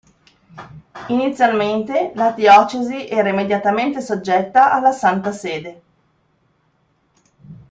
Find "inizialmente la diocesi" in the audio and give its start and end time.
1.09-3.07